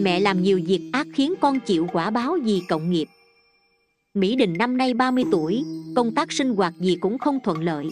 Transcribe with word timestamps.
Mẹ 0.00 0.20
làm 0.20 0.42
nhiều 0.42 0.60
việc 0.66 0.90
ác 0.92 1.06
khiến 1.14 1.34
con 1.40 1.60
chịu 1.60 1.86
quả 1.92 2.10
báo 2.10 2.36
gì 2.36 2.62
cộng 2.68 2.90
nghiệp. 2.90 3.06
Mỹ 4.14 4.36
Đình 4.36 4.58
năm 4.58 4.76
nay 4.76 4.94
30 4.94 5.24
tuổi 5.32 5.64
Công 5.96 6.14
tác 6.14 6.32
sinh 6.32 6.54
hoạt 6.54 6.72
gì 6.80 6.96
cũng 7.00 7.18
không 7.18 7.38
thuận 7.44 7.62
lợi. 7.62 7.86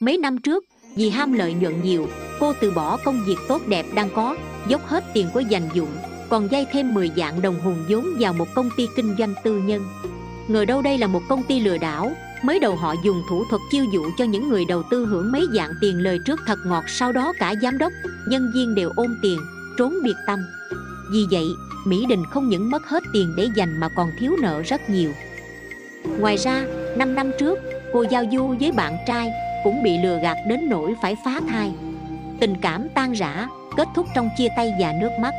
Mấy 0.00 0.18
năm 0.18 0.38
trước 0.38 0.64
Vì 0.96 1.10
ham 1.10 1.32
lợi 1.32 1.54
nhuận 1.54 1.82
nhiều 1.82 2.08
Cô 2.40 2.52
từ 2.60 2.70
bỏ 2.70 2.96
công 3.04 3.24
việc 3.26 3.36
tốt 3.48 3.62
đẹp 3.66 3.86
đang 3.94 4.08
có 4.14 4.36
Dốc 4.68 4.86
hết 4.86 5.04
tiền 5.14 5.26
của 5.34 5.40
dành 5.40 5.68
dụng 5.74 5.88
Còn 6.28 6.48
dây 6.50 6.66
thêm 6.72 6.94
10 6.94 7.10
dạng 7.16 7.42
đồng 7.42 7.60
hùng 7.60 7.84
vốn 7.88 8.06
vào 8.20 8.32
một 8.32 8.48
công 8.54 8.70
ty 8.76 8.86
kinh 8.96 9.14
doanh 9.18 9.34
tư 9.44 9.58
nhân. 9.58 9.82
Ngờ 10.48 10.64
đâu 10.64 10.82
đây 10.82 10.98
là 10.98 11.06
một 11.06 11.22
công 11.28 11.42
ty 11.42 11.60
lừa 11.60 11.78
đảo 11.78 12.12
Mới 12.42 12.60
đầu 12.60 12.76
họ 12.76 12.94
dùng 13.04 13.22
thủ 13.28 13.44
thuật 13.50 13.62
chiêu 13.70 13.84
dụ 13.92 14.04
cho 14.18 14.24
những 14.24 14.48
người 14.48 14.64
đầu 14.64 14.82
tư 14.90 15.06
hưởng 15.06 15.32
mấy 15.32 15.46
dạng 15.54 15.72
tiền 15.80 15.98
lời 15.98 16.18
trước 16.26 16.40
thật 16.46 16.58
ngọt 16.66 16.84
Sau 16.88 17.12
đó 17.12 17.32
cả 17.38 17.54
giám 17.62 17.78
đốc, 17.78 17.92
nhân 18.28 18.50
viên 18.54 18.74
đều 18.74 18.90
ôm 18.96 19.18
tiền, 19.22 19.38
trốn 19.78 19.94
biệt 20.04 20.16
tâm. 20.26 20.38
Vì 21.12 21.26
vậy, 21.30 21.46
Mỹ 21.86 22.06
Đình 22.08 22.24
không 22.30 22.48
những 22.48 22.70
mất 22.70 22.86
hết 22.86 23.02
tiền 23.12 23.34
để 23.36 23.48
dành 23.56 23.80
mà 23.80 23.88
còn 23.96 24.10
thiếu 24.18 24.32
nợ 24.42 24.62
rất 24.62 24.90
nhiều. 24.90 25.12
Ngoài 26.18 26.36
ra, 26.36 26.64
5 26.96 27.14
năm 27.14 27.30
trước, 27.38 27.58
cô 27.92 28.04
giao 28.10 28.24
du 28.32 28.54
với 28.60 28.72
bạn 28.72 28.96
trai 29.06 29.30
cũng 29.64 29.82
bị 29.82 29.98
lừa 30.02 30.18
gạt 30.22 30.36
đến 30.48 30.68
nỗi 30.68 30.94
phải 31.02 31.16
phá 31.24 31.40
thai. 31.48 31.72
Tình 32.40 32.54
cảm 32.62 32.88
tan 32.94 33.12
rã, 33.12 33.48
kết 33.76 33.88
thúc 33.94 34.06
trong 34.14 34.28
chia 34.38 34.48
tay 34.56 34.72
và 34.80 34.92
nước 35.00 35.10
mắt. 35.20 35.34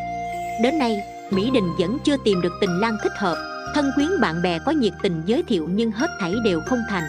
Đến 0.64 0.80
nay, 0.80 1.02
Mỹ 1.32 1.52
Đình 1.54 1.70
vẫn 1.80 1.98
chưa 2.04 2.16
tìm 2.26 2.42
được 2.42 2.54
tình 2.62 2.80
lang 2.80 2.98
thích 3.04 3.14
hợp 3.18 3.38
Thân 3.74 3.92
quyến 3.96 4.10
bạn 4.22 4.42
bè 4.42 4.60
có 4.66 4.72
nhiệt 4.72 4.94
tình 5.02 5.22
giới 5.26 5.44
thiệu 5.44 5.70
nhưng 5.72 5.92
hết 5.92 6.10
thảy 6.20 6.34
đều 6.44 6.62
không 6.66 6.80
thành. 6.90 7.04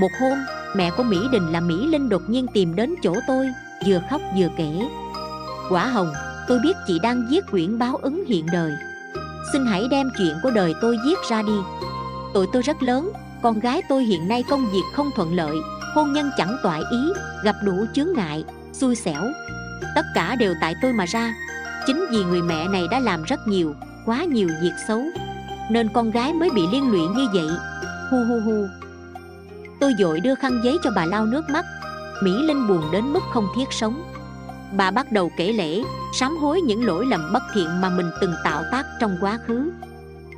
Một 0.00 0.08
hôm, 0.20 0.38
mẹ 0.76 0.90
của 0.96 1.02
Mỹ 1.02 1.18
Đình 1.32 1.52
là 1.52 1.60
Mỹ 1.60 1.86
Linh 1.86 2.08
đột 2.08 2.22
nhiên 2.28 2.46
tìm 2.54 2.76
đến 2.76 2.94
chỗ 3.02 3.14
tôi 3.26 3.46
Vừa 3.86 4.00
khóc 4.10 4.20
vừa 4.38 4.48
kể. 4.56 4.88
Quả 5.70 5.86
hồng, 5.86 6.12
tôi 6.48 6.58
biết 6.58 6.76
chị 6.86 6.98
đang 7.02 7.26
viết 7.30 7.46
quyển 7.50 7.78
báo 7.78 7.96
ứng 7.96 8.24
hiện 8.26 8.46
đời. 8.52 8.72
Xin 9.52 9.66
hãy 9.66 9.88
đem 9.90 10.10
chuyện 10.18 10.34
của 10.42 10.50
đời 10.50 10.74
tôi 10.80 10.98
viết 11.04 11.18
ra 11.30 11.42
đi. 11.42 11.56
Tội 12.34 12.46
tôi 12.52 12.62
rất 12.62 12.82
lớn 12.82 13.12
Con 13.42 13.60
gái 13.60 13.82
tôi 13.88 14.04
hiện 14.04 14.28
nay 14.28 14.44
công 14.50 14.66
việc 14.66 14.82
không 14.94 15.10
thuận 15.16 15.36
lợi 15.36 15.56
Hôn 15.94 16.12
nhân 16.12 16.30
chẳng 16.36 16.56
toại 16.62 16.82
ý 16.90 16.98
Gặp 17.44 17.56
đủ 17.64 17.84
chướng 17.94 18.08
ngại, 18.16 18.44
xui 18.72 18.94
xẻo. 18.94 19.22
Tất 19.94 20.02
cả 20.14 20.36
đều 20.36 20.54
tại 20.60 20.74
tôi 20.82 20.92
mà 20.92 21.04
ra. 21.06 21.34
Chính 21.86 22.06
vì 22.10 22.24
người 22.24 22.42
mẹ 22.42 22.68
này 22.68 22.86
đã 22.90 22.98
làm 22.98 23.22
rất 23.22 23.48
nhiều 23.48 23.74
Quá 24.06 24.24
nhiều 24.24 24.48
việc 24.62 24.72
xấu 24.88 25.02
nên 25.70 25.88
con 25.94 26.10
gái 26.10 26.32
mới 26.32 26.50
bị 26.50 26.62
liên 26.72 26.90
lụy 26.90 27.00
như 27.00 27.26
vậy. 27.32 27.48
Hu 28.10 28.18
hu 28.24 28.40
hu. 28.40 28.66
Tôi 29.80 29.94
dội 29.98 30.20
đưa 30.20 30.34
khăn 30.34 30.60
giấy 30.64 30.78
cho 30.82 30.90
bà 30.96 31.04
lau 31.04 31.26
nước 31.26 31.50
mắt. 31.50 31.64
Mỹ 32.22 32.32
Linh 32.42 32.68
buồn 32.68 32.82
đến 32.92 33.12
mức 33.12 33.20
không 33.32 33.46
thiết 33.56 33.66
sống. 33.70 34.02
Bà 34.76 34.90
bắt 34.90 35.12
đầu 35.12 35.30
kể 35.36 35.52
lễ 35.52 35.82
Sám 36.12 36.36
hối 36.36 36.60
những 36.60 36.84
lỗi 36.84 37.06
lầm 37.06 37.32
bất 37.32 37.42
thiện 37.54 37.80
mà 37.80 37.88
mình 37.90 38.10
từng 38.20 38.34
tạo 38.44 38.64
tác 38.72 38.86
trong 39.00 39.16
quá 39.20 39.38
khứ. 39.46 39.70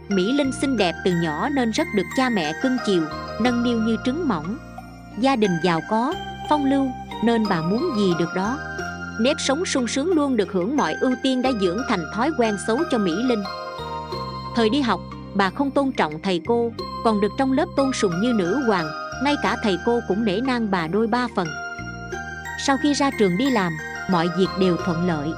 Mỹ 0.08 0.32
Linh 0.32 0.52
xinh 0.52 0.76
đẹp 0.76 0.94
từ 1.04 1.12
nhỏ 1.22 1.48
nên 1.48 1.70
rất 1.70 1.86
được 1.96 2.06
cha 2.16 2.28
mẹ 2.28 2.52
cưng 2.62 2.76
chiều 2.86 3.02
Nâng 3.40 3.62
niu 3.62 3.78
như 3.78 3.96
trứng 4.04 4.28
mỏng. 4.28 4.58
Gia 5.18 5.36
đình 5.36 5.58
giàu 5.62 5.80
có, 5.90 6.14
phong 6.50 6.64
lưu 6.64 6.88
Nên 7.24 7.44
bà 7.48 7.60
muốn 7.60 7.90
gì 7.96 8.14
được 8.18 8.34
đó. 8.36 8.58
Nếp 9.20 9.36
sống 9.40 9.64
sung 9.64 9.88
sướng 9.88 10.12
luôn 10.12 10.36
được 10.36 10.52
hưởng 10.52 10.76
mọi 10.76 10.94
ưu 10.94 11.14
tiên 11.22 11.42
đã 11.42 11.50
dưỡng 11.60 11.82
thành 11.88 12.04
thói 12.14 12.30
quen 12.38 12.56
xấu 12.66 12.78
cho 12.90 12.98
Mỹ 12.98 13.12
Linh. 13.22 13.42
Thời 14.56 14.70
đi 14.70 14.80
học, 14.80 15.00
bà 15.34 15.50
không 15.50 15.70
tôn 15.70 15.92
trọng 15.92 16.22
thầy 16.22 16.40
cô 16.46 16.72
còn 17.04 17.20
được 17.20 17.32
trong 17.38 17.52
lớp 17.52 17.66
tôn 17.76 17.92
sùng 17.92 18.12
như 18.20 18.32
nữ 18.32 18.62
hoàng 18.66 18.86
ngay 19.24 19.34
cả 19.42 19.56
thầy 19.62 19.78
cô 19.86 20.00
cũng 20.08 20.24
nể 20.24 20.40
nang 20.40 20.70
bà 20.70 20.86
đôi 20.86 21.06
ba 21.06 21.28
phần. 21.36 21.48
Sau 22.66 22.76
khi 22.82 22.92
ra 22.92 23.10
trường 23.18 23.38
đi 23.38 23.50
làm 23.50 23.72
mọi 24.10 24.28
việc 24.38 24.48
đều 24.60 24.76
thuận 24.76 25.06
lợi. 25.06 25.32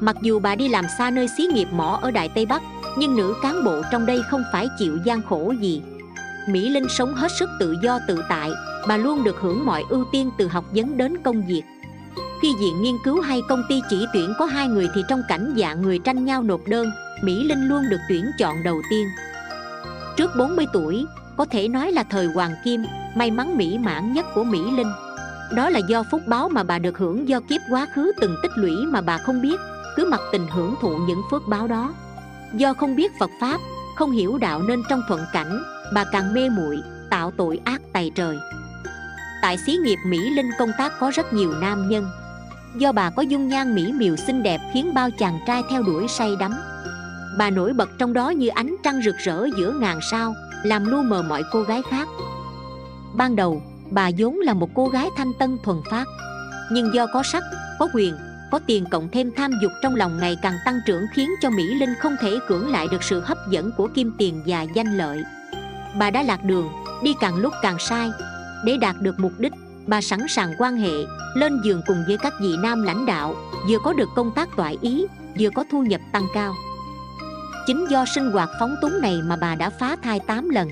Mặc 0.00 0.16
dù 0.22 0.38
bà 0.38 0.54
đi 0.54 0.68
làm 0.68 0.84
xa 0.98 1.10
nơi 1.10 1.28
xí 1.28 1.46
nghiệp 1.46 1.68
mỏ 1.72 1.98
ở 2.02 2.10
đại 2.10 2.28
tây 2.34 2.46
bắc 2.46 2.62
nhưng 2.98 3.16
nữ 3.16 3.34
cán 3.42 3.64
bộ 3.64 3.82
trong 3.92 4.06
đây 4.06 4.22
không 4.30 4.42
phải 4.52 4.68
chịu 4.78 4.98
gian 5.04 5.22
khổ 5.22 5.54
gì. 5.60 5.82
Mỹ 6.48 6.68
linh 6.68 6.88
sống 6.88 7.14
hết 7.14 7.32
sức 7.38 7.48
tự 7.60 7.76
do 7.82 7.98
tự 8.08 8.22
tại 8.28 8.50
bà 8.88 8.96
luôn 8.96 9.24
được 9.24 9.36
hưởng 9.40 9.66
mọi 9.66 9.84
ưu 9.88 10.04
tiên 10.12 10.30
từ 10.38 10.48
học 10.48 10.64
vấn 10.74 10.96
đến 10.96 11.22
công 11.24 11.46
việc. 11.46 11.62
Khi 12.42 12.54
diện 12.60 12.82
nghiên 12.82 12.94
cứu 13.04 13.20
hay 13.20 13.42
công 13.48 13.62
ty 13.68 13.80
chỉ 13.90 14.06
tuyển 14.12 14.32
có 14.38 14.44
hai 14.44 14.68
người 14.68 14.88
thì 14.94 15.02
trong 15.08 15.22
cảnh 15.28 15.54
dạng 15.56 15.82
người 15.82 15.98
tranh 15.98 16.24
nhau 16.24 16.42
nộp 16.42 16.60
đơn 16.66 16.90
Mỹ 17.22 17.44
Linh 17.44 17.68
luôn 17.68 17.88
được 17.90 18.00
tuyển 18.08 18.30
chọn 18.38 18.62
đầu 18.62 18.82
tiên. 18.90 19.08
Trước 20.16 20.30
40 20.38 20.66
tuổi, 20.72 21.06
có 21.36 21.44
thể 21.44 21.68
nói 21.68 21.92
là 21.92 22.02
thời 22.02 22.26
hoàng 22.26 22.54
kim, 22.64 22.84
may 23.14 23.30
mắn 23.30 23.56
mỹ 23.56 23.78
mãn 23.78 24.12
nhất 24.12 24.26
của 24.34 24.44
Mỹ 24.44 24.58
Linh. 24.76 24.92
Đó 25.52 25.70
là 25.70 25.78
do 25.78 26.02
phúc 26.10 26.20
báo 26.26 26.48
mà 26.48 26.62
bà 26.62 26.78
được 26.78 26.98
hưởng 26.98 27.28
do 27.28 27.40
kiếp 27.40 27.60
quá 27.70 27.86
khứ 27.94 28.12
từng 28.20 28.36
tích 28.42 28.52
lũy 28.54 28.86
mà 28.86 29.00
bà 29.00 29.18
không 29.18 29.42
biết 29.42 29.60
Cứ 29.96 30.04
mặc 30.04 30.20
tình 30.32 30.46
hưởng 30.50 30.74
thụ 30.80 30.96
những 30.96 31.22
phước 31.30 31.42
báo 31.48 31.66
đó. 31.66 31.94
Do 32.54 32.74
không 32.74 32.96
biết 32.96 33.12
Phật 33.18 33.30
Pháp, 33.40 33.60
không 33.96 34.10
hiểu 34.10 34.38
đạo 34.38 34.62
nên 34.62 34.82
trong 34.88 35.02
thuận 35.08 35.20
cảnh 35.32 35.62
Bà 35.92 36.04
càng 36.04 36.34
mê 36.34 36.48
muội 36.48 36.82
tạo 37.10 37.32
tội 37.36 37.60
ác 37.64 37.80
tày 37.92 38.10
trời. 38.14 38.36
Tại 39.42 39.58
xí 39.58 39.76
nghiệp 39.76 39.98
Mỹ 40.06 40.30
Linh 40.30 40.50
công 40.58 40.70
tác 40.78 40.92
có 41.00 41.10
rất 41.14 41.32
nhiều 41.32 41.52
nam 41.60 41.88
nhân. 41.88 42.06
Do 42.76 42.92
bà 42.92 43.10
có 43.10 43.22
dung 43.22 43.48
nhan 43.48 43.74
mỹ 43.74 43.92
miều 43.92 44.16
xinh 44.16 44.42
đẹp 44.42 44.60
khiến 44.72 44.94
bao 44.94 45.10
chàng 45.10 45.38
trai 45.46 45.62
theo 45.70 45.82
đuổi 45.82 46.08
say 46.08 46.36
đắm. 46.40 46.54
Bà 47.38 47.50
nổi 47.50 47.72
bật 47.72 47.90
trong 47.98 48.12
đó 48.12 48.30
như 48.30 48.48
ánh 48.48 48.76
trăng 48.82 49.02
rực 49.04 49.14
rỡ 49.16 49.46
giữa 49.56 49.72
ngàn 49.80 49.98
sao 50.10 50.34
Làm 50.62 50.84
lu 50.84 51.02
mờ 51.02 51.22
mọi 51.22 51.42
cô 51.52 51.62
gái 51.62 51.82
khác. 51.90 52.08
Ban 53.14 53.36
đầu, 53.36 53.62
bà 53.90 54.10
vốn 54.18 54.40
là 54.40 54.54
một 54.54 54.70
cô 54.74 54.88
gái 54.88 55.08
thanh 55.16 55.32
tân 55.38 55.58
thuần 55.64 55.80
phát. 55.90 56.04
Nhưng 56.72 56.94
do 56.94 57.06
có 57.12 57.22
sắc, 57.22 57.42
có 57.78 57.88
quyền, 57.94 58.14
có 58.50 58.60
tiền 58.66 58.84
cộng 58.90 59.08
thêm 59.08 59.30
tham 59.36 59.50
dục 59.62 59.72
trong 59.82 59.94
lòng 59.94 60.18
ngày 60.20 60.36
càng 60.42 60.54
tăng 60.64 60.80
trưởng 60.86 61.06
Khiến 61.14 61.30
cho 61.40 61.50
Mỹ 61.50 61.74
Linh 61.74 61.94
không 62.00 62.16
thể 62.20 62.38
cưỡng 62.48 62.70
lại 62.70 62.86
được 62.90 63.02
sự 63.02 63.20
hấp 63.20 63.38
dẫn 63.50 63.70
của 63.76 63.88
kim 63.94 64.12
tiền 64.18 64.42
và 64.46 64.62
danh 64.62 64.96
lợi. 64.96 65.24
Bà 65.98 66.10
đã 66.10 66.22
lạc 66.22 66.44
đường, 66.44 66.68
đi 67.02 67.14
càng 67.20 67.36
lúc 67.36 67.52
càng 67.62 67.76
sai. 67.78 68.10
Để 68.64 68.76
đạt 68.76 68.96
được 69.00 69.18
mục 69.18 69.32
đích, 69.38 69.52
bà 69.86 70.00
sẵn 70.00 70.20
sàng 70.28 70.54
quan 70.58 70.76
hệ 70.76 70.92
Lên 71.34 71.60
giường 71.64 71.82
cùng 71.86 72.04
với 72.06 72.18
các 72.18 72.32
vị 72.40 72.56
nam 72.62 72.82
lãnh 72.82 73.06
đạo 73.06 73.34
Vừa 73.68 73.78
có 73.78 73.92
được 73.92 74.08
công 74.16 74.32
tác 74.34 74.48
toại 74.56 74.78
ý, 74.80 75.06
vừa 75.38 75.50
có 75.54 75.64
thu 75.70 75.82
nhập 75.82 76.00
tăng 76.12 76.26
cao. 76.34 76.54
Chính 77.66 77.86
do 77.90 78.04
sinh 78.14 78.30
hoạt 78.30 78.50
phóng 78.60 78.74
túng 78.82 79.00
này 79.00 79.20
mà 79.24 79.36
bà 79.36 79.54
đã 79.54 79.70
phá 79.70 79.96
thai 80.02 80.20
8 80.20 80.48
lần. 80.48 80.68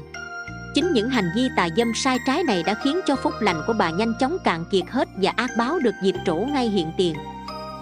Chính 0.75 0.93
những 0.93 1.10
hành 1.10 1.31
vi 1.37 1.49
tà 1.56 1.69
dâm 1.77 1.93
sai 1.94 2.19
trái 2.27 2.43
này 2.43 2.62
đã 2.62 2.75
khiến 2.84 3.00
cho 3.06 3.16
phúc 3.16 3.33
lành 3.41 3.62
của 3.66 3.72
bà 3.72 3.91
nhanh 3.91 4.15
chóng 4.21 4.37
cạn 4.44 4.65
kiệt 4.71 4.84
hết 4.91 5.09
và 5.16 5.33
ác 5.37 5.50
báo 5.59 5.78
được 5.78 5.94
dịp 6.03 6.15
trổ 6.27 6.37
ngay 6.37 6.69
hiện 6.69 6.93
tiền. 6.97 7.15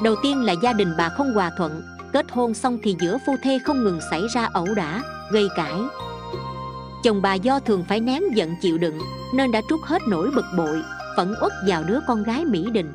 Đầu 0.02 0.16
tiên 0.22 0.42
là 0.42 0.54
gia 0.62 0.72
đình 0.72 0.94
bà 0.98 1.08
không 1.08 1.34
hòa 1.34 1.50
thuận 1.56 1.82
Kết 2.12 2.26
hôn 2.30 2.54
xong 2.54 2.78
thì 2.82 2.96
giữa 3.00 3.18
phu 3.26 3.36
thê 3.42 3.58
không 3.64 3.84
ngừng 3.84 4.00
xảy 4.10 4.22
ra 4.34 4.48
ẩu 4.52 4.66
đả, 4.74 5.02
gây 5.32 5.48
cãi. 5.56 5.74
Chồng 7.04 7.22
bà 7.22 7.34
do 7.34 7.60
thường 7.60 7.84
phải 7.88 8.00
nén 8.00 8.22
giận 8.34 8.54
chịu 8.62 8.78
đựng 8.78 8.98
Nên 9.34 9.52
đã 9.52 9.60
trút 9.68 9.80
hết 9.84 10.02
nỗi 10.08 10.30
bực 10.30 10.44
bội, 10.56 10.82
phẫn 11.16 11.34
uất 11.42 11.52
vào 11.66 11.84
đứa 11.84 11.98
con 12.06 12.22
gái 12.22 12.44
Mỹ 12.44 12.70
Đình. 12.72 12.92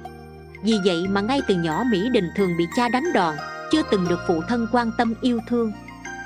Vì 0.63 0.73
vậy 0.85 1.07
mà 1.07 1.22
ngay 1.22 1.41
từ 1.47 1.56
nhỏ 1.56 1.83
Mỹ 1.91 2.09
Đình 2.09 2.29
thường 2.35 2.57
bị 2.57 2.67
cha 2.75 2.89
đánh 2.89 3.13
đòn 3.13 3.35
Chưa 3.72 3.81
từng 3.91 4.07
được 4.07 4.19
phụ 4.27 4.41
thân 4.47 4.67
quan 4.72 4.91
tâm 4.97 5.13
yêu 5.22 5.39
thương 5.50 5.72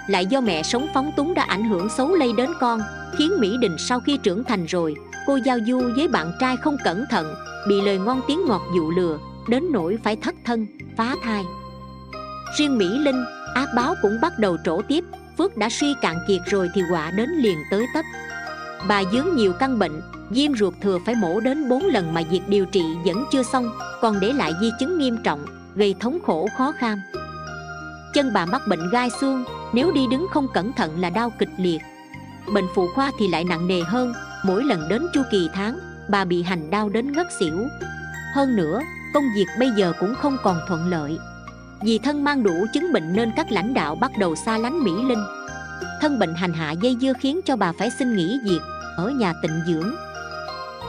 lại 0.10 0.26
do 0.26 0.42
mẹ 0.42 0.64
sống 0.64 0.88
phóng 0.94 1.12
túng 1.18 1.34
đã 1.34 1.44
ảnh 1.44 1.70
hưởng 1.70 1.90
xấu 1.90 2.16
lây 2.16 2.34
đến 2.38 2.50
con, 2.60 2.82
khiến 3.18 3.32
mỹ 3.40 3.58
đình 3.60 3.76
sau 3.78 4.00
khi 4.00 4.18
trưởng 4.18 4.44
thành 4.44 4.66
rồi, 4.66 4.96
cô 5.28 5.40
giao 5.46 5.58
du 5.68 5.82
với 5.96 6.08
bạn 6.08 6.32
trai 6.40 6.58
không 6.58 6.78
cẩn 6.84 7.06
thận, 7.10 7.34
bị 7.68 7.82
lời 7.82 7.98
ngon 7.98 8.22
tiếng 8.28 8.46
ngọt 8.46 8.62
dụ 8.76 8.92
lừa, 8.92 9.18
đến 9.48 9.64
nỗi 9.72 9.98
phải 10.04 10.16
thất 10.16 10.36
thân, 10.46 10.68
phá 10.98 11.16
thai. 11.24 11.44
Riêng 12.58 12.78
mỹ 12.78 12.86
linh, 12.86 13.26
ác 13.56 13.70
báo 13.76 13.96
cũng 14.02 14.18
bắt 14.22 14.40
đầu 14.40 14.58
trổ 14.66 14.82
tiếp, 14.88 15.04
phước 15.38 15.58
đã 15.58 15.70
suy 15.70 15.94
cạn 16.02 16.16
kiệt 16.28 16.42
rồi 16.46 16.70
thì 16.74 16.82
quả 16.92 17.12
đến 17.12 17.30
liền 17.30 17.58
tới 17.72 17.86
tấp. 17.94 18.06
Bà 18.88 19.04
dướng 19.12 19.36
nhiều 19.36 19.54
căn 19.54 19.80
bệnh, 19.80 20.02
viêm 20.30 20.56
ruột 20.56 20.74
thừa 20.82 21.00
phải 21.06 21.16
mổ 21.16 21.40
đến 21.40 21.70
4 21.70 21.86
lần 21.86 22.14
mà 22.14 22.22
việc 22.32 22.42
điều 22.48 22.66
trị 22.66 22.84
vẫn 23.06 23.26
chưa 23.32 23.44
xong, 23.44 23.72
còn 24.02 24.20
để 24.20 24.34
lại 24.34 24.52
di 24.62 24.72
chứng 24.80 24.98
nghiêm 24.98 25.18
trọng, 25.24 25.46
gây 25.76 25.96
thống 26.00 26.20
khổ 26.26 26.48
khó 26.58 26.72
khăn 26.72 26.98
chân 28.14 28.34
bà 28.34 28.46
mắc 28.46 28.62
bệnh 28.68 28.90
gai 28.90 29.10
xương, 29.10 29.44
nếu 29.74 29.92
đi 29.92 30.08
đứng 30.12 30.28
không 30.32 30.48
cẩn 30.54 30.74
thận 30.74 31.00
là 31.02 31.10
đau 31.10 31.30
kịch 31.40 31.50
liệt. 31.58 31.82
Bệnh 32.54 32.66
phụ 32.76 32.88
khoa 32.96 33.12
thì 33.20 33.28
lại 33.28 33.44
nặng 33.44 33.68
nề 33.68 33.82
hơn, 33.82 34.14
mỗi 34.46 34.64
lần 34.64 34.90
đến 34.90 35.08
chu 35.14 35.22
kỳ 35.32 35.50
tháng, 35.54 35.80
bà 36.10 36.26
bị 36.26 36.44
hành 36.44 36.70
đau 36.70 36.90
đến 36.90 37.12
ngất 37.12 37.28
xỉu. 37.40 37.58
Hơn 38.36 38.56
nữa, 38.56 38.82
công 39.14 39.24
việc 39.36 39.46
bây 39.60 39.70
giờ 39.78 39.94
cũng 40.00 40.16
không 40.16 40.38
còn 40.44 40.60
thuận 40.68 40.90
lợi. 40.90 41.20
Vì 41.82 42.00
thân 42.00 42.24
mang 42.24 42.44
đủ 42.44 42.66
chứng 42.74 42.94
bệnh 42.94 43.14
nên 43.16 43.32
các 43.36 43.52
lãnh 43.52 43.74
đạo 43.74 43.96
bắt 43.96 44.12
đầu 44.20 44.36
xa 44.36 44.58
lánh 44.58 44.84
mỹ 44.84 44.92
linh. 45.08 45.24
Thân 46.02 46.20
bệnh 46.20 46.36
hành 46.36 46.54
hạ 46.54 46.72
dây 46.72 46.98
dưa 47.02 47.14
khiến 47.20 47.40
cho 47.46 47.56
bà 47.56 47.72
phải 47.80 47.90
xin 48.00 48.16
nghỉ 48.16 48.40
việc, 48.44 48.60
ở 48.98 49.10
nhà 49.10 49.34
tịnh 49.42 49.62
dưỡng. 49.68 49.92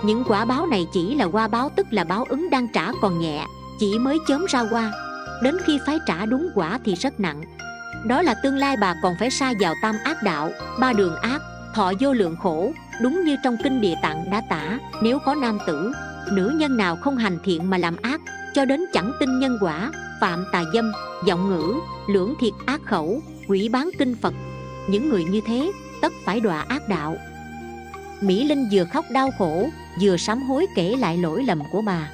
Những 0.04 0.24
quả 0.26 0.44
báo 0.44 0.66
này 0.66 0.86
chỉ 0.92 1.14
là 1.14 1.24
qua 1.24 1.48
báo 1.48 1.70
tức 1.76 1.86
là 1.90 2.04
báo 2.04 2.24
ứng 2.28 2.50
đang 2.50 2.68
trả 2.72 2.92
còn 3.02 3.20
nhẹ, 3.20 3.46
chỉ 3.80 3.98
mới 3.98 4.18
chớm 4.28 4.46
ra 4.48 4.64
qua 4.70 4.92
đến 5.42 5.56
khi 5.64 5.78
phải 5.86 5.98
trả 6.06 6.26
đúng 6.26 6.50
quả 6.54 6.78
thì 6.84 6.94
rất 6.94 7.20
nặng. 7.20 7.42
Đó 8.06 8.22
là 8.22 8.34
tương 8.34 8.56
lai 8.56 8.76
bà 8.76 8.94
còn 9.02 9.14
phải 9.20 9.30
sa 9.30 9.52
vào 9.60 9.74
tam 9.82 9.96
ác 10.04 10.22
đạo, 10.22 10.50
ba 10.80 10.92
đường 10.92 11.16
ác, 11.16 11.42
thọ 11.74 11.92
vô 12.00 12.12
lượng 12.12 12.36
khổ, 12.36 12.72
đúng 13.02 13.24
như 13.24 13.36
trong 13.44 13.56
kinh 13.64 13.80
địa 13.80 13.94
tạng 14.02 14.30
đã 14.30 14.42
tả, 14.48 14.78
nếu 15.02 15.18
có 15.18 15.34
nam 15.34 15.58
tử, 15.66 15.92
nữ 16.32 16.52
nhân 16.56 16.76
nào 16.76 16.96
không 16.96 17.16
hành 17.16 17.38
thiện 17.44 17.70
mà 17.70 17.78
làm 17.78 17.96
ác, 18.02 18.20
cho 18.54 18.64
đến 18.64 18.84
chẳng 18.92 19.12
tin 19.20 19.38
nhân 19.38 19.58
quả, 19.60 19.92
phạm 20.20 20.44
tà 20.52 20.62
dâm, 20.74 20.92
giọng 21.26 21.50
ngữ, 21.50 21.74
lưỡng 22.08 22.34
thiệt 22.40 22.52
ác 22.66 22.80
khẩu, 22.84 23.20
quỷ 23.48 23.68
bán 23.68 23.90
kinh 23.98 24.14
phật, 24.22 24.34
những 24.88 25.08
người 25.08 25.24
như 25.24 25.40
thế 25.46 25.72
tất 26.02 26.12
phải 26.24 26.40
đọa 26.40 26.64
ác 26.68 26.88
đạo. 26.88 27.16
Mỹ 28.20 28.44
linh 28.44 28.68
vừa 28.72 28.84
khóc 28.84 29.04
đau 29.10 29.30
khổ, 29.38 29.68
vừa 30.00 30.16
sám 30.16 30.42
hối 30.42 30.66
kể 30.74 30.96
lại 30.98 31.16
lỗi 31.18 31.44
lầm 31.44 31.62
của 31.72 31.82
bà. 31.82 32.10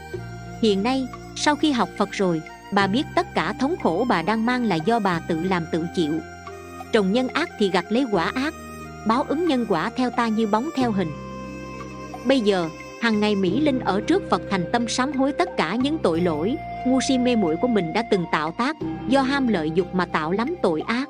Hiện 0.63 0.83
nay, 0.83 1.07
sau 1.37 1.57
khi 1.57 1.73
học 1.73 1.89
phật 1.99 2.09
rồi 2.13 2.43
bà 2.73 2.87
biết 2.87 3.07
tất 3.15 3.35
cả 3.35 3.53
thống 3.53 3.75
khổ 3.83 4.07
bà 4.09 4.23
đang 4.23 4.47
mang 4.47 4.65
là 4.65 4.77
do 4.77 4.99
bà 4.99 5.21
tự 5.29 5.43
làm 5.43 5.67
tự 5.73 5.87
chịu. 5.95 6.21
Trồng 6.93 7.13
nhân 7.13 7.29
ác 7.29 7.51
thì 7.59 7.71
gặt 7.71 7.85
lấy 7.89 8.07
quả 8.13 8.33
ác, 8.35 8.55
báo 9.07 9.23
ứng 9.29 9.47
nhân 9.47 9.67
quả 9.69 9.91
theo 9.97 10.11
ta 10.11 10.29
như 10.29 10.47
bóng 10.47 10.69
theo 10.77 10.91
hình. 10.93 11.11
Bây 12.25 12.41
giờ, 12.41 12.69
hàng 13.01 13.21
ngày 13.21 13.35
mỹ 13.35 13.61
linh 13.61 13.81
ở 13.81 14.01
trước 14.01 14.23
phật 14.31 14.43
thành 14.51 14.65
tâm 14.73 14.89
sám 14.89 15.13
hối 15.13 15.33
tất 15.33 15.49
cả 15.57 15.75
những 15.75 15.99
tội 15.99 16.21
lỗi, 16.21 16.57
ngu 16.87 17.01
si 17.09 17.19
mê 17.19 17.37
muội 17.37 17.57
của 17.57 17.69
mình 17.69 17.93
đã 17.93 18.03
từng 18.11 18.25
tạo 18.33 18.55
tác, 18.59 18.77
do 19.09 19.23
ham 19.23 19.49
lợi 19.49 19.71
dục 19.75 19.95
mà 19.95 20.07
tạo 20.07 20.33
lắm 20.33 20.55
tội 20.63 20.81
ác. 20.81 21.09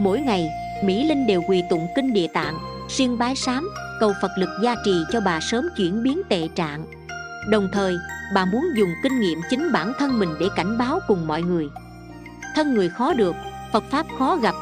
Mỗi 0.00 0.20
ngày, 0.20 0.48
mỹ 0.84 1.08
linh 1.08 1.26
đều 1.26 1.42
quỳ 1.48 1.62
tụng 1.70 1.86
kinh 1.96 2.12
địa 2.12 2.26
tạng, 2.34 2.54
siêng 2.88 3.18
bái 3.18 3.34
sám, 3.36 3.68
cầu 4.00 4.12
phật 4.22 4.30
lực 4.38 4.48
gia 4.62 4.74
trì 4.84 4.94
cho 5.12 5.20
bà 5.20 5.40
sớm 5.40 5.64
chuyển 5.76 6.02
biến 6.02 6.22
tệ 6.28 6.48
trạng 6.54 6.86
đồng 7.48 7.68
thời, 7.72 7.98
bà 8.34 8.44
muốn 8.44 8.66
dùng 8.76 8.90
kinh 9.02 9.20
nghiệm 9.20 9.40
chính 9.50 9.72
bản 9.72 9.92
thân 9.98 10.18
mình 10.18 10.34
để 10.40 10.46
cảnh 10.56 10.78
báo 10.78 11.00
cùng 11.08 11.26
mọi 11.26 11.42
người. 11.42 11.68
Thân 12.54 12.74
người 12.74 12.88
khó 12.88 13.14
được, 13.14 13.34
phật 13.72 13.84
pháp 13.90 14.06
khó 14.18 14.36
gặp, 14.36 14.54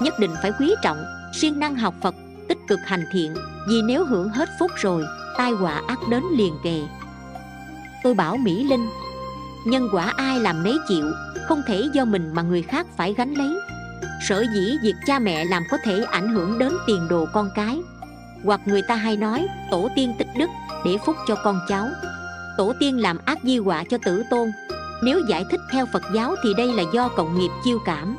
nhất 0.00 0.14
định 0.20 0.30
phải 0.42 0.52
quý 0.60 0.74
trọng, 0.82 1.04
siêng 1.34 1.58
năng 1.58 1.74
học 1.74 1.94
phật, 2.02 2.14
tích 2.48 2.58
cực 2.68 2.78
hành 2.84 3.04
thiện, 3.12 3.34
vì 3.68 3.82
nếu 3.82 4.04
hưởng 4.04 4.28
hết 4.28 4.48
phúc 4.58 4.70
rồi, 4.76 5.04
tai 5.38 5.52
họa 5.52 5.82
ác 5.88 5.98
đến 6.10 6.22
liền 6.36 6.54
kề. 6.64 6.80
Tôi 8.02 8.14
bảo 8.14 8.36
mỹ 8.36 8.64
linh, 8.64 8.88
nhân 9.66 9.88
quả 9.92 10.12
ai 10.16 10.40
làm 10.40 10.62
nấy 10.62 10.78
chịu, 10.88 11.12
không 11.48 11.62
thể 11.66 11.82
do 11.92 12.04
mình 12.04 12.34
mà 12.34 12.42
người 12.42 12.62
khác 12.62 12.86
phải 12.96 13.14
gánh 13.14 13.34
lấy. 13.34 13.56
Sở 14.28 14.44
dĩ 14.54 14.78
việc 14.82 14.94
cha 15.06 15.18
mẹ 15.18 15.44
làm 15.44 15.62
có 15.70 15.78
thể 15.84 16.04
ảnh 16.10 16.28
hưởng 16.28 16.58
đến 16.58 16.72
tiền 16.86 17.08
đồ 17.08 17.26
con 17.32 17.50
cái. 17.54 17.78
Hoặc 18.44 18.60
người 18.66 18.82
ta 18.82 18.94
hay 18.94 19.16
nói, 19.16 19.46
tổ 19.70 19.88
tiên 19.96 20.14
tích 20.18 20.28
đức 20.38 20.50
để 20.84 20.98
phúc 21.06 21.16
cho 21.28 21.34
con 21.44 21.60
cháu 21.68 21.88
tổ 22.56 22.72
tiên 22.80 23.00
làm 23.00 23.18
ác 23.24 23.38
di 23.42 23.58
họa 23.58 23.84
cho 23.84 23.98
tử 24.04 24.22
tôn. 24.30 24.52
Nếu 25.02 25.20
giải 25.28 25.44
thích 25.50 25.60
theo 25.72 25.86
phật 25.92 26.02
giáo 26.14 26.34
thì 26.42 26.54
đây 26.54 26.72
là 26.72 26.82
do 26.92 27.08
cộng 27.08 27.38
nghiệp 27.38 27.50
chiêu 27.64 27.78
cảm. 27.86 28.16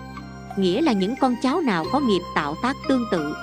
Nghĩa 0.57 0.81
là 0.81 0.91
những 0.91 1.15
con 1.15 1.35
cháu 1.43 1.61
nào 1.61 1.85
có 1.91 1.99
nghiệp 1.99 2.21
tạo 2.35 2.55
tác 2.61 2.75
tương 2.89 3.05
tự, 3.11 3.33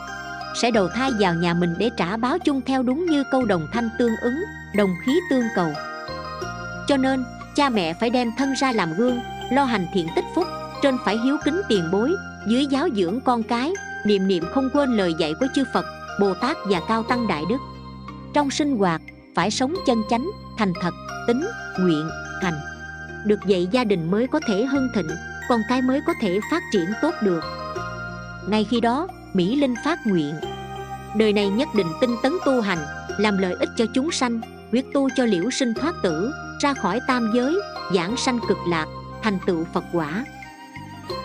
sẽ 0.54 0.70
đầu 0.70 0.88
thai 0.88 1.10
vào 1.20 1.34
nhà 1.34 1.54
mình 1.54 1.74
để 1.78 1.90
trả 1.96 2.16
báo 2.16 2.38
chung 2.38 2.60
theo 2.66 2.82
đúng 2.82 3.06
như 3.06 3.24
câu 3.30 3.44
đồng 3.44 3.66
thanh 3.72 3.88
tương 3.98 4.16
ứng, 4.22 4.44
đồng 4.76 4.94
khí 5.04 5.20
tương 5.30 5.44
cầu. 5.54 5.72
Cho 6.86 6.96
nên, 6.96 7.24
cha 7.54 7.68
mẹ 7.68 7.94
phải 8.00 8.10
đem 8.10 8.32
thân 8.38 8.52
ra 8.52 8.72
làm 8.72 8.94
gương, 8.94 9.20
lo 9.52 9.64
hành 9.64 9.86
thiện 9.94 10.08
tích 10.16 10.24
phúc, 10.34 10.46
trên 10.82 10.96
phải 11.04 11.18
hiếu 11.18 11.36
kính 11.44 11.60
tiền 11.68 11.90
bối, 11.92 12.10
dưới 12.46 12.66
giáo 12.66 12.88
dưỡng 12.96 13.20
con 13.20 13.42
cái, 13.42 13.72
niệm 14.06 14.28
niệm 14.28 14.44
không 14.50 14.70
quên 14.72 14.96
lời 14.96 15.14
dạy 15.18 15.34
của 15.40 15.46
chư 15.54 15.64
phật, 15.72 15.84
bồ 16.20 16.34
tát 16.34 16.56
và 16.64 16.80
cao 16.88 17.02
tăng 17.02 17.26
đại 17.28 17.42
đức. 17.48 17.58
Trong 18.34 18.50
sinh 18.50 18.76
hoạt 18.76 19.00
phải 19.34 19.50
sống 19.50 19.74
chân 19.86 20.02
chánh, 20.10 20.30
thành 20.58 20.72
thật, 20.80 20.94
tính, 21.26 21.46
nguyện 21.78 22.08
thành 22.42 22.54
được 23.24 23.40
dạy 23.46 23.68
gia 23.70 23.84
đình 23.84 24.10
mới 24.10 24.26
có 24.26 24.40
thể 24.48 24.64
hưng 24.64 24.88
thịnh, 24.94 25.08
con 25.48 25.60
cái 25.68 25.82
mới 25.82 26.00
có 26.06 26.14
thể 26.20 26.40
phát 26.50 26.62
triển 26.72 26.92
tốt 27.02 27.14
được. 27.22 27.40
Ngay 28.48 28.66
khi 28.70 28.80
đó, 28.80 29.08
mỹ 29.32 29.56
linh 29.56 29.74
phát 29.84 30.06
nguyện. 30.06 30.34
Đời 31.16 31.32
này 31.32 31.48
nhất 31.48 31.68
định 31.74 31.86
tinh 32.00 32.16
tấn 32.22 32.32
tu 32.46 32.60
hành, 32.60 32.78
làm 33.18 33.38
lợi 33.38 33.54
ích 33.60 33.68
cho 33.76 33.84
chúng 33.94 34.10
sanh, 34.10 34.40
quyết 34.72 34.86
tu 34.94 35.08
cho 35.16 35.24
liễu 35.24 35.50
sinh 35.50 35.74
thoát 35.74 35.94
tử, 36.02 36.32
ra 36.60 36.74
khỏi 36.74 37.00
tam 37.06 37.32
giới, 37.34 37.54
giảng 37.94 38.16
sanh 38.16 38.38
cực 38.48 38.58
lạc, 38.68 38.86
thành 39.22 39.38
tựu 39.46 39.64
phật 39.64 39.84
quả. 39.92 40.24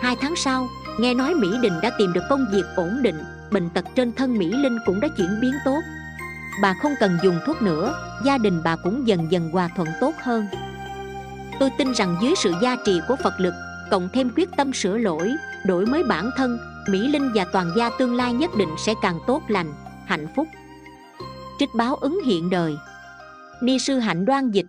Hai 0.00 0.16
tháng 0.20 0.36
sau, 0.36 0.68
nghe 1.00 1.14
nói 1.14 1.34
mỹ 1.34 1.48
đình 1.62 1.72
đã 1.82 1.90
tìm 1.98 2.12
được 2.12 2.24
công 2.30 2.46
việc 2.52 2.64
ổn 2.76 3.02
định, 3.02 3.24
bệnh 3.50 3.70
tật 3.70 3.84
trên 3.94 4.12
thân 4.12 4.38
mỹ 4.38 4.52
linh 4.52 4.78
cũng 4.86 5.00
đã 5.00 5.08
chuyển 5.16 5.40
biến 5.40 5.52
tốt 5.64 5.80
bà 6.62 6.74
không 6.82 6.94
cần 7.00 7.18
dùng 7.22 7.38
thuốc 7.46 7.62
nữa, 7.62 7.94
gia 8.24 8.38
đình 8.38 8.60
bà 8.64 8.76
cũng 8.76 9.08
dần 9.08 9.32
dần 9.32 9.50
hòa 9.50 9.68
thuận 9.76 9.88
tốt 10.00 10.14
hơn. 10.22 10.46
Tôi 11.60 11.70
tin 11.78 11.92
rằng 11.94 12.16
dưới 12.22 12.34
sự 12.36 12.54
gia 12.62 12.76
trì 12.84 13.00
của 13.08 13.16
phật 13.16 13.40
lực, 13.40 13.54
cộng 13.90 14.08
thêm 14.12 14.30
quyết 14.36 14.48
tâm 14.56 14.72
sửa 14.72 14.98
lỗi, 14.98 15.32
đổi 15.66 15.86
mới 15.86 16.02
bản 16.02 16.30
thân, 16.36 16.58
mỹ 16.88 17.08
linh 17.08 17.30
và 17.34 17.44
toàn 17.52 17.70
gia 17.76 17.90
tương 17.98 18.14
lai 18.14 18.32
nhất 18.32 18.50
định 18.58 18.68
sẽ 18.78 18.94
càng 19.02 19.18
tốt 19.26 19.42
lành, 19.48 19.72
hạnh 20.06 20.26
phúc. 20.36 20.48
Trích 21.58 21.74
báo 21.74 21.94
ứng 21.94 22.20
hiện 22.24 22.50
đời. 22.50 22.76
Ni 23.62 23.78
sư 23.78 23.98
hạnh 23.98 24.24
đoan 24.24 24.50
dịch. 24.50 24.66